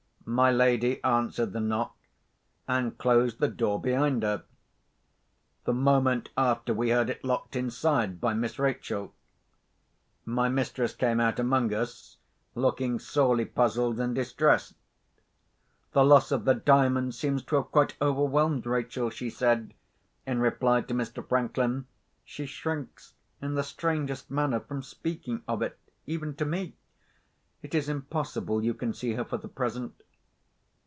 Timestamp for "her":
4.23-4.45, 29.15-29.25